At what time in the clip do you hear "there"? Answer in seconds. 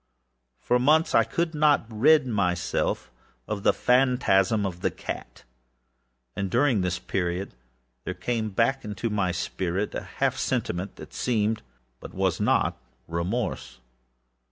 8.03-8.15